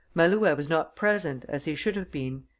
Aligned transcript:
Malouet 0.15 0.57
was 0.57 0.67
not 0.67 0.95
present 0.95 1.45
as 1.47 1.65
he 1.65 1.75
should 1.75 1.95
have 1.95 2.09
been. 2.09 2.45